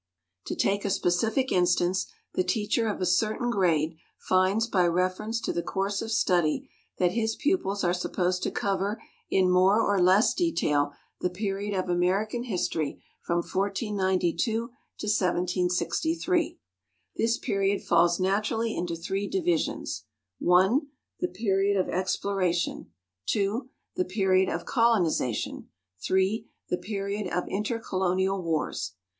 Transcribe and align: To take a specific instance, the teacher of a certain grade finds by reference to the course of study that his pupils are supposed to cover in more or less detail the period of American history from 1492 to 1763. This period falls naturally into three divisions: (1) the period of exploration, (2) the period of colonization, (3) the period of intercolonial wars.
To 0.47 0.55
take 0.55 0.83
a 0.83 0.89
specific 0.89 1.51
instance, 1.51 2.07
the 2.33 2.43
teacher 2.43 2.87
of 2.87 3.01
a 3.01 3.05
certain 3.05 3.51
grade 3.51 3.97
finds 4.17 4.65
by 4.65 4.87
reference 4.87 5.39
to 5.41 5.53
the 5.53 5.61
course 5.61 6.01
of 6.01 6.11
study 6.11 6.71
that 6.97 7.11
his 7.11 7.35
pupils 7.35 7.83
are 7.83 7.93
supposed 7.93 8.41
to 8.41 8.49
cover 8.49 8.99
in 9.29 9.47
more 9.51 9.79
or 9.79 10.01
less 10.01 10.33
detail 10.33 10.93
the 11.19 11.29
period 11.29 11.77
of 11.77 11.87
American 11.87 12.45
history 12.45 13.03
from 13.21 13.43
1492 13.43 14.43
to 14.53 14.61
1763. 15.05 16.57
This 17.15 17.37
period 17.37 17.83
falls 17.83 18.19
naturally 18.19 18.75
into 18.75 18.95
three 18.95 19.27
divisions: 19.27 20.05
(1) 20.39 20.87
the 21.19 21.27
period 21.27 21.77
of 21.77 21.89
exploration, 21.89 22.89
(2) 23.27 23.69
the 23.95 24.05
period 24.05 24.49
of 24.49 24.65
colonization, 24.65 25.69
(3) 26.03 26.47
the 26.69 26.77
period 26.79 27.31
of 27.31 27.47
intercolonial 27.47 28.41
wars. 28.41 28.93